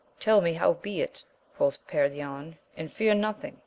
Tell 0.19 0.41
me 0.41 0.53
howbeit, 0.53 1.23
quoth 1.55 1.85
Perion, 1.85 2.57
and 2.75 2.91
fear 2.91 3.13
nothing. 3.13 3.59